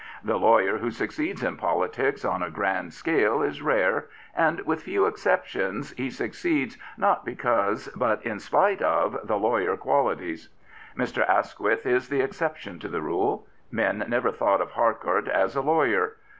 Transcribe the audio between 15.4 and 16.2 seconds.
a lawyer.